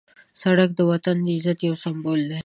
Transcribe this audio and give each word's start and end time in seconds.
سړک 0.41 0.69
د 0.75 0.79
وطن 0.91 1.15
د 1.25 1.27
عزت 1.35 1.57
یو 1.67 1.75
سمبول 1.83 2.21
دی. 2.29 2.39